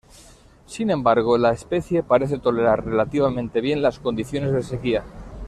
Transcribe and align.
Sin 0.65 0.89
embargo 0.89 1.37
la 1.37 1.51
especie 1.51 2.01
parece 2.01 2.39
tolerar 2.39 2.83
relativamente 2.83 3.61
bien 3.61 3.83
las 3.83 3.99
condiciones 3.99 4.51
de 4.51 4.63
sequía. 4.63 5.03